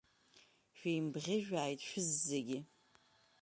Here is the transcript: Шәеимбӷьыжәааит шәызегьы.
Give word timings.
Шәеимбӷьыжәааит 0.77 1.79
шәызегьы. 1.87 2.59